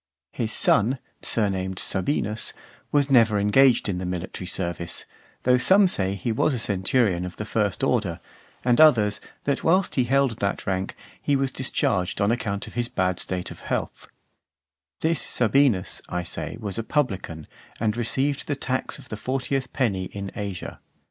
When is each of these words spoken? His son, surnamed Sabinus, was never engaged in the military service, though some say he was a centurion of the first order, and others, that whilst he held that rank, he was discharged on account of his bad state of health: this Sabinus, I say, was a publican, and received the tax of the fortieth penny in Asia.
His 0.31 0.51
son, 0.51 0.97
surnamed 1.21 1.77
Sabinus, 1.77 2.53
was 2.91 3.11
never 3.11 3.37
engaged 3.37 3.87
in 3.87 3.99
the 3.99 4.05
military 4.07 4.47
service, 4.47 5.05
though 5.43 5.59
some 5.59 5.87
say 5.87 6.15
he 6.15 6.31
was 6.31 6.55
a 6.55 6.57
centurion 6.57 7.23
of 7.23 7.35
the 7.35 7.45
first 7.45 7.83
order, 7.83 8.19
and 8.65 8.81
others, 8.81 9.21
that 9.43 9.63
whilst 9.63 9.93
he 9.93 10.05
held 10.05 10.39
that 10.39 10.65
rank, 10.65 10.95
he 11.21 11.35
was 11.35 11.51
discharged 11.51 12.19
on 12.19 12.31
account 12.31 12.65
of 12.65 12.73
his 12.73 12.89
bad 12.89 13.19
state 13.19 13.51
of 13.51 13.59
health: 13.59 14.07
this 15.01 15.21
Sabinus, 15.21 16.01
I 16.09 16.23
say, 16.23 16.57
was 16.59 16.79
a 16.79 16.83
publican, 16.83 17.45
and 17.79 17.95
received 17.95 18.47
the 18.47 18.55
tax 18.55 18.97
of 18.97 19.09
the 19.09 19.17
fortieth 19.17 19.71
penny 19.71 20.05
in 20.05 20.31
Asia. 20.35 20.79